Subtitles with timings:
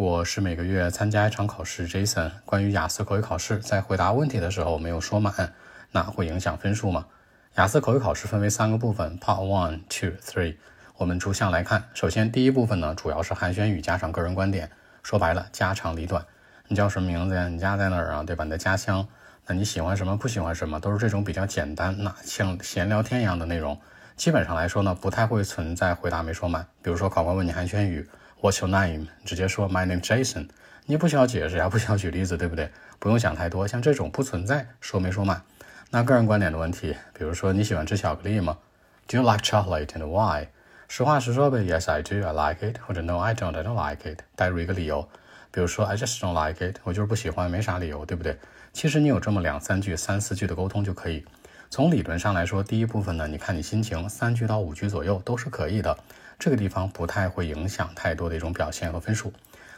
[0.00, 2.30] 我是每个月参加一场考试，Jason。
[2.46, 5.52] 关于雅思口语考试，在回答问题的时候没有说满，
[5.92, 7.04] 那会影响分数吗？
[7.56, 10.56] 雅思口语考试分为三个部分，Part One、Two、Three。
[10.96, 11.84] 我们逐项来看。
[11.92, 14.70] 首先，第一部分呢，主要是寒暄语加上个人观点，
[15.02, 16.24] 说白了，家长里短。
[16.68, 17.48] 你叫什么名字呀？
[17.48, 18.22] 你家在哪儿啊？
[18.22, 18.42] 对吧？
[18.44, 19.06] 你的家乡？
[19.44, 20.16] 那你喜欢什么？
[20.16, 20.80] 不喜欢什么？
[20.80, 23.78] 都是这种比较简单，那像闲聊天一样的内容。
[24.16, 26.66] 基本上来说呢，不太会存在回答没说满。
[26.80, 28.08] 比如说，考官问你寒暄语。
[28.40, 29.06] What's your name？
[29.26, 30.48] 直接说 My name Jason。
[30.86, 32.70] 你不需要解释呀，不需要举例子，对不对？
[32.98, 35.42] 不用想太多，像这种不存在说没说满。
[35.90, 38.56] 那个人观点的问题，比如说你喜欢吃巧克力吗
[39.06, 40.48] ？Do you like chocolate and why？
[40.88, 42.78] 实话实说呗，Yes I do, I like it。
[42.80, 44.20] 或者 No I don't, I don't like it。
[44.34, 45.06] 带入一个理由，
[45.50, 48.38] 比如说 I just don't like it，我就是不喜欢，没啥理由，对不对？
[48.72, 51.24] 其实你有这么两三句、三四句的沟通就可以。
[51.72, 55.96] 从理论上来说，第一部分呢，你看你心情，三句到五句左右都是可以的。
[56.36, 59.32] 这个地方不太会影响太多的一种表现和分数。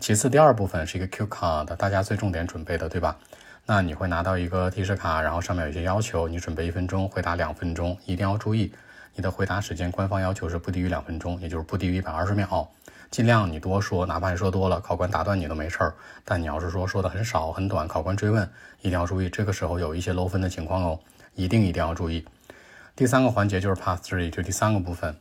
[0.00, 3.18] 其次，第二部分是一个 Q 卡的大家最重点准备的，对吧？
[3.66, 8.72] 那你会拿到一个提示卡，然后上面有一些要求，你准备一分钟，回答两分钟，一定要注意
[9.14, 12.66] 你的回答时间，官方要求是不低于两分钟，也就是不低于一百二十秒。
[13.14, 15.94] 尽量你多说，哪怕你说多了，考官打断你都没事儿。
[16.24, 18.42] 但你要是说说的很少很短，考官追问，
[18.80, 20.98] 一定要注意，这个时候有一些漏分的情况哦，
[21.36, 22.26] 一定一定要注意。
[22.96, 25.16] 第三个环节就是 Part Three，就第三个部分。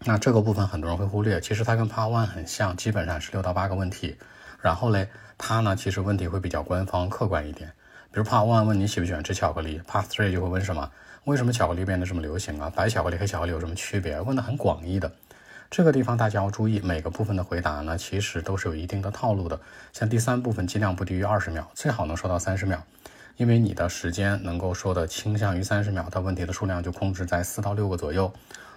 [0.00, 4.16] 那这个部分很多人会忽略，其实它跟 Part One 很像，基本上是六到八个问题。
[4.60, 5.08] 然后嘞，
[5.38, 7.70] 它呢其实问题会比较官方客观一点。
[8.10, 10.90] 比如 Part One 问你喜不喜欢吃巧克力，Part Three 就会问什么？
[11.26, 12.72] 为什么巧克力变得这么流行啊？
[12.74, 14.20] 白巧克力、和巧克力有什么区别？
[14.20, 15.12] 问的很广义的。
[15.70, 19.60] 这个地方大家要注意，每个部分的回答呢，其实都是有一定的套路的。
[19.92, 22.82] 像第三部分，尽量不低于二十秒，最好能说到三十秒，
[23.36, 28.32] 因为你的时间能够说的倾向于三十秒，它问题的数量就控制在四到六个左右。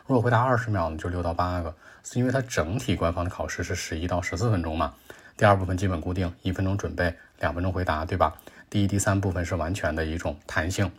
[0.05, 4.93] 如果回答二十秒呢，就六到八个，是因为它整体官方的考试是十一到十四分钟嘛。
[5.35, 8.35] 第二部分基本固定，一分钟准备，两分钟回答，对吧？
[8.69, 10.91] 第一、第三部分是完全的一种弹性，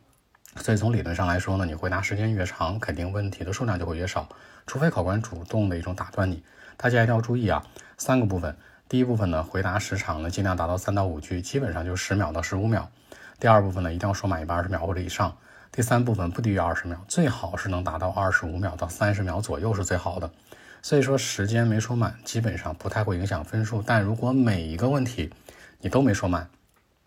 [0.57, 4.29] 所以从理论上来说呢，你回答时间越长，肯定问题的数量就会越少，
[4.67, 6.43] 除非考官主动的一种打断你。
[6.77, 7.63] 大家一定要注意啊，
[7.99, 8.57] 三个部分，
[8.89, 12.89] 第一部分呢，回答时长呢，尽量达到三到五句，基本上就十秒到十五秒。
[13.39, 15.37] 第二部分呢，一定要说满一百二十秒或者以上。
[15.71, 20.31] 第三部分不低于二十秒，最好是能达到二十五秒到三十秒左右是最好的。
[20.83, 23.83] 所以说时间没说满，基本上不太会影响分数。
[23.85, 25.33] 但如果每一个问题
[25.81, 26.49] 你都没说满，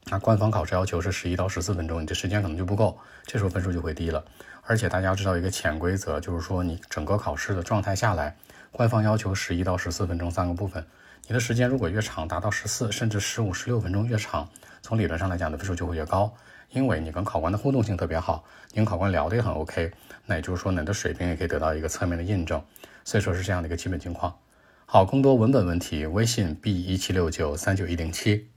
[0.10, 4.24] 那官方考试要求是十一到十四分钟，你这时间可能就不够，这时候分数就会低了。
[4.64, 8.36] 而且大家要知道一个潜规则，就是说你整个考试的状态下来，
[8.72, 10.86] 官方要求十一到十四分钟三个部分，
[11.28, 14.48] 你的时间如果越长，达到十四甚至十五、十六分钟越长，
[14.82, 16.34] 从理论上来讲的分数就会越高。
[16.70, 19.92] 因为你跟考官的互动性特别好，你跟考官聊的也很 OK，
[20.26, 22.62] 那也就是说你的水平也可以得到一个侧面的印证，
[23.04, 24.38] 所以说是这样的一个基本情况。
[24.86, 28.50] 好，更多文本问题，微信 b 一七六九三九一零七。